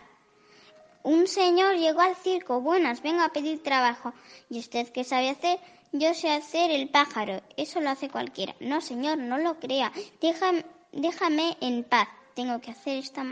Un 1.02 1.26
señor 1.28 1.76
llegó 1.78 2.02
al 2.02 2.16
circo. 2.16 2.62
Buenas, 2.62 3.02
vengo 3.02 3.24
a 3.24 3.34
pedir 3.34 3.64
trabajo. 3.64 4.14
¿Y 4.48 4.60
usted 4.60 4.92
qué 4.92 5.04
sabe 5.04 5.32
hacer? 5.32 5.60
Yo 5.92 6.14
sé 6.14 6.30
hacer 6.30 6.70
el 6.70 6.90
pájaro. 6.90 7.42
Eso 7.56 7.80
lo 7.80 7.90
hace 7.90 8.10
cualquiera. 8.10 8.56
No, 8.60 8.80
señor, 8.80 9.18
no 9.18 9.40
lo 9.40 9.60
crea. 9.60 9.92
Déjame, 10.22 10.64
déjame 10.92 11.58
en 11.62 11.84
paz. 11.84 12.08
Tengo 12.36 12.62
que 12.62 12.70
hacer 12.70 12.96
esta, 13.00 13.24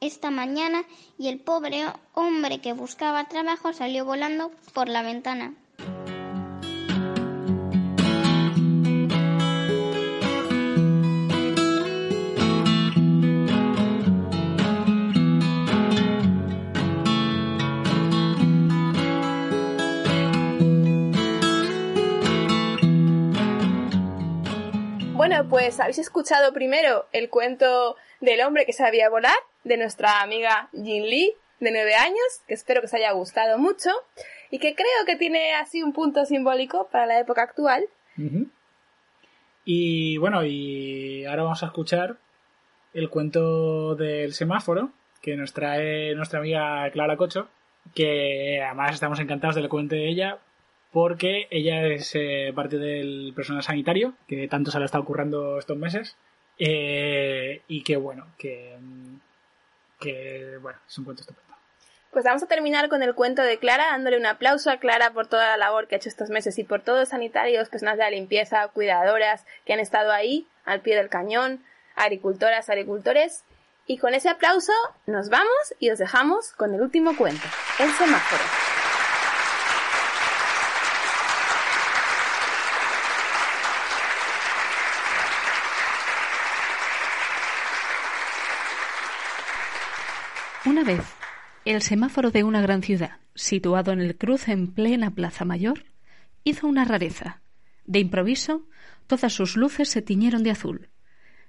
esta 0.00 0.30
mañana. 0.30 0.82
Y 1.18 1.28
el 1.28 1.40
pobre 1.40 1.84
hombre 2.14 2.62
que 2.62 2.72
buscaba 2.72 3.28
trabajo 3.28 3.74
salió 3.74 4.06
volando 4.06 4.50
por 4.72 4.88
la 4.88 5.02
ventana. 5.02 5.52
Bueno, 25.28 25.46
pues 25.50 25.78
habéis 25.78 25.98
escuchado 25.98 26.54
primero 26.54 27.04
el 27.12 27.28
cuento 27.28 27.96
del 28.22 28.40
hombre 28.40 28.64
que 28.64 28.72
sabía 28.72 29.10
volar 29.10 29.36
de 29.62 29.76
nuestra 29.76 30.22
amiga 30.22 30.70
Jin 30.72 31.04
Lee, 31.04 31.34
de 31.60 31.70
nueve 31.70 31.94
años, 31.96 32.16
que 32.46 32.54
espero 32.54 32.80
que 32.80 32.86
os 32.86 32.94
haya 32.94 33.12
gustado 33.12 33.58
mucho 33.58 33.90
y 34.50 34.58
que 34.58 34.74
creo 34.74 35.04
que 35.04 35.16
tiene 35.16 35.52
así 35.52 35.82
un 35.82 35.92
punto 35.92 36.24
simbólico 36.24 36.88
para 36.90 37.04
la 37.04 37.20
época 37.20 37.42
actual. 37.42 37.84
Y 39.66 40.16
bueno, 40.16 40.46
y 40.46 41.26
ahora 41.26 41.42
vamos 41.42 41.62
a 41.62 41.66
escuchar 41.66 42.16
el 42.94 43.10
cuento 43.10 43.96
del 43.96 44.32
semáforo 44.32 44.92
que 45.20 45.36
nos 45.36 45.52
trae 45.52 46.14
nuestra 46.14 46.38
amiga 46.38 46.90
Clara 46.90 47.18
Cocho, 47.18 47.50
que 47.94 48.62
además 48.62 48.94
estamos 48.94 49.20
encantados 49.20 49.56
del 49.56 49.68
cuento 49.68 49.94
de 49.94 50.08
ella 50.08 50.38
porque 50.92 51.46
ella 51.50 51.86
es 51.86 52.14
eh, 52.14 52.52
parte 52.54 52.78
del 52.78 53.32
personal 53.34 53.62
sanitario 53.62 54.14
que 54.26 54.48
tanto 54.48 54.70
se 54.70 54.78
le 54.78 54.84
está 54.84 54.98
ocurriendo 54.98 55.58
estos 55.58 55.76
meses 55.76 56.16
eh, 56.58 57.62
y 57.68 57.82
que 57.82 57.96
bueno, 57.96 58.26
que, 58.38 58.76
mm, 58.80 59.16
que 60.00 60.58
bueno, 60.60 60.78
es 60.88 60.98
un 60.98 61.04
cuento 61.04 61.22
estupendo. 61.22 61.48
Pues 62.10 62.24
vamos 62.24 62.42
a 62.42 62.46
terminar 62.46 62.88
con 62.88 63.02
el 63.02 63.14
cuento 63.14 63.42
de 63.42 63.58
Clara, 63.58 63.88
dándole 63.90 64.16
un 64.16 64.24
aplauso 64.24 64.70
a 64.70 64.78
Clara 64.78 65.12
por 65.12 65.26
toda 65.26 65.46
la 65.46 65.56
labor 65.58 65.86
que 65.86 65.94
ha 65.94 65.98
hecho 65.98 66.08
estos 66.08 66.30
meses 66.30 66.58
y 66.58 66.64
por 66.64 66.80
todos 66.80 67.00
los 67.00 67.08
sanitarios, 67.10 67.68
personas 67.68 67.98
de 67.98 68.04
la 68.04 68.10
limpieza, 68.10 68.66
cuidadoras 68.68 69.44
que 69.66 69.74
han 69.74 69.80
estado 69.80 70.10
ahí, 70.10 70.46
al 70.64 70.80
pie 70.80 70.96
del 70.96 71.10
cañón, 71.10 71.62
agricultoras, 71.94 72.70
agricultores. 72.70 73.44
Y 73.86 73.98
con 73.98 74.14
ese 74.14 74.30
aplauso 74.30 74.72
nos 75.06 75.28
vamos 75.28 75.74
y 75.78 75.90
os 75.90 75.98
dejamos 75.98 76.52
con 76.52 76.74
el 76.74 76.80
último 76.80 77.14
cuento, 77.16 77.46
el 77.78 77.90
semáforo. 77.90 78.42
Una 90.64 90.84
vez, 90.84 91.00
el 91.74 91.82
semáforo 91.82 92.30
de 92.30 92.44
una 92.44 92.62
gran 92.62 92.82
ciudad, 92.82 93.18
situado 93.34 93.92
en 93.92 94.00
el 94.00 94.16
cruce 94.16 94.52
en 94.52 94.68
plena 94.68 95.10
Plaza 95.10 95.44
Mayor, 95.44 95.84
hizo 96.42 96.66
una 96.66 96.86
rareza. 96.86 97.42
De 97.84 97.98
improviso, 97.98 98.66
todas 99.06 99.34
sus 99.34 99.54
luces 99.54 99.90
se 99.90 100.00
tiñeron 100.00 100.42
de 100.42 100.50
azul. 100.50 100.88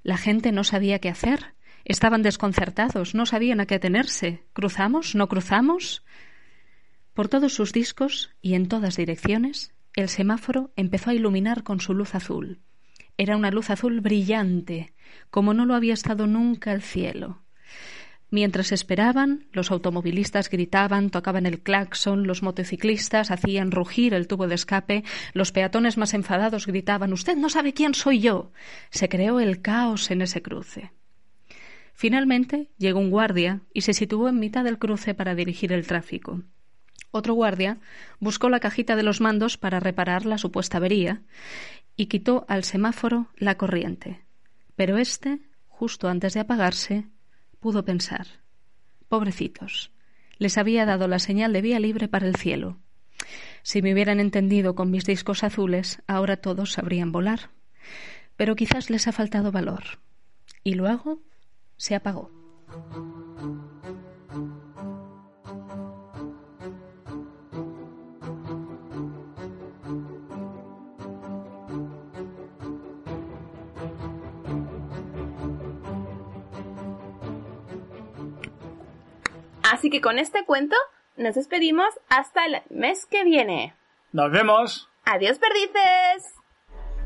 La 0.03 0.17
gente 0.17 0.51
no 0.51 0.65
sabía 0.65 0.99
qué 0.99 1.07
hacer. 1.07 1.53
Estaban 1.85 2.21
desconcertados, 2.21 3.15
no 3.15 3.25
sabían 3.25 3.61
a 3.61 3.65
qué 3.65 3.75
atenerse. 3.75 4.43
¿Cruzamos? 4.51 5.15
¿No 5.15 5.29
cruzamos? 5.29 6.03
Por 7.13 7.29
todos 7.29 7.53
sus 7.53 7.71
discos 7.71 8.31
y 8.41 8.55
en 8.55 8.67
todas 8.67 8.97
direcciones, 8.97 9.73
el 9.95 10.09
semáforo 10.09 10.73
empezó 10.75 11.11
a 11.11 11.13
iluminar 11.13 11.63
con 11.63 11.79
su 11.79 11.93
luz 11.93 12.13
azul. 12.13 12.59
Era 13.17 13.37
una 13.37 13.51
luz 13.51 13.69
azul 13.69 14.01
brillante, 14.01 14.93
como 15.29 15.53
no 15.53 15.65
lo 15.65 15.75
había 15.75 15.93
estado 15.93 16.27
nunca 16.27 16.73
el 16.73 16.81
cielo. 16.81 17.41
Mientras 18.31 18.71
esperaban, 18.71 19.47
los 19.51 19.71
automovilistas 19.71 20.49
gritaban, 20.49 21.09
tocaban 21.09 21.47
el 21.47 21.61
claxon, 21.61 22.27
los 22.27 22.43
motociclistas 22.43 23.31
hacían 23.31 23.71
rugir 23.71 24.13
el 24.13 24.27
tubo 24.27 24.47
de 24.47 24.55
escape, 24.55 25.03
los 25.33 25.51
peatones 25.51 25.97
más 25.97 26.13
enfadados 26.13 26.67
gritaban 26.67 27.11
Usted 27.11 27.35
no 27.37 27.49
sabe 27.49 27.73
quién 27.73 27.95
soy 27.95 28.19
yo. 28.19 28.51
Se 28.91 29.09
creó 29.09 29.39
el 29.39 29.61
caos 29.61 30.11
en 30.11 30.21
ese 30.21 30.43
cruce. 30.43 30.91
Finalmente 31.93 32.69
llegó 32.77 32.99
un 32.99 33.09
guardia 33.09 33.61
y 33.73 33.81
se 33.81 33.93
situó 33.93 34.29
en 34.29 34.39
mitad 34.39 34.63
del 34.63 34.77
cruce 34.77 35.15
para 35.15 35.35
dirigir 35.35 35.73
el 35.73 35.87
tráfico. 35.87 36.43
Otro 37.11 37.33
guardia 37.33 37.79
buscó 38.19 38.49
la 38.49 38.59
cajita 38.59 38.95
de 38.95 39.03
los 39.03 39.21
mandos 39.21 39.57
para 39.57 39.79
reparar 39.79 40.25
la 40.25 40.37
supuesta 40.37 40.77
avería 40.77 41.23
y 41.95 42.05
quitó 42.05 42.45
al 42.47 42.63
semáforo 42.63 43.27
la 43.35 43.57
corriente. 43.57 44.21
Pero 44.75 44.97
éste, 44.97 45.39
justo 45.67 46.07
antes 46.07 46.35
de 46.35 46.39
apagarse, 46.39 47.07
pudo 47.59 47.85
pensar. 47.85 48.27
Pobrecitos. 49.07 49.91
Les 50.37 50.57
había 50.57 50.85
dado 50.85 51.07
la 51.07 51.19
señal 51.19 51.53
de 51.53 51.61
vía 51.61 51.79
libre 51.79 52.07
para 52.07 52.27
el 52.27 52.35
cielo. 52.35 52.77
Si 53.63 53.81
me 53.81 53.93
hubieran 53.93 54.19
entendido 54.19 54.75
con 54.75 54.89
mis 54.89 55.05
discos 55.05 55.43
azules, 55.43 56.01
ahora 56.07 56.37
todos 56.37 56.71
sabrían 56.73 57.11
volar. 57.11 57.51
Pero 58.37 58.55
quizás 58.55 58.89
les 58.89 59.07
ha 59.07 59.11
faltado 59.11 59.51
valor. 59.51 59.99
Y 60.63 60.75
luego 60.75 61.21
se 61.77 61.95
apagó. 61.95 62.31
Así 79.79 79.89
que 79.89 80.01
con 80.01 80.19
este 80.19 80.43
cuento 80.43 80.75
nos 81.15 81.35
despedimos 81.35 81.87
hasta 82.09 82.45
el 82.45 82.61
mes 82.69 83.05
que 83.05 83.23
viene. 83.23 83.73
¡Nos 84.11 84.29
vemos! 84.29 84.89
¡Adiós, 85.05 85.39
perdices! 85.39 86.35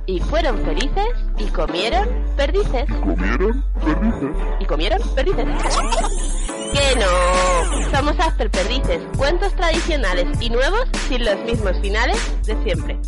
Y 0.08 0.20
fueron 0.22 0.58
felices 0.66 1.06
y 1.38 1.46
comieron 1.50 2.10
perdices. 2.36 2.90
¿Comieron? 2.90 3.64
Perdices. 3.80 4.58
¿Y 4.60 4.66
comieron 4.66 5.00
perdices? 5.14 5.46
¡Que 6.74 7.00
no! 7.00 7.92
Somos 7.96 8.20
After 8.20 8.50
Perdices, 8.50 9.04
cuentos 9.20 9.56
tradicionales 9.56 10.42
y 10.42 10.50
nuevos 10.50 10.90
sin 11.08 11.26
los 11.26 11.38
mismos 11.42 11.80
finales 11.80 12.18
de 12.48 12.56
siempre. 12.64 13.00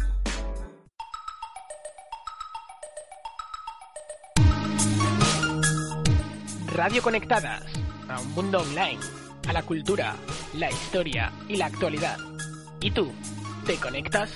Radio 6.75 7.01
Conectadas, 7.01 7.63
a 8.08 8.19
un 8.19 8.32
mundo 8.36 8.60
online, 8.60 8.99
a 9.47 9.53
la 9.53 9.63
cultura, 9.63 10.15
la 10.53 10.71
historia 10.71 11.31
y 11.47 11.55
la 11.55 11.67
actualidad. 11.67 12.17
¿Y 12.81 12.91
tú, 12.91 13.12
te 13.65 13.75
conectas? 13.75 14.29